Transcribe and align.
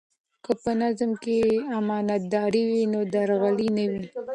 که 0.43 0.51
په 0.61 0.71
نظام 0.81 1.11
کې 1.23 1.37
امانتداري 1.79 2.63
وي 2.69 2.83
نو 2.93 2.99
درغلي 3.13 3.69
نه 3.77 3.85
وي. 3.91 4.03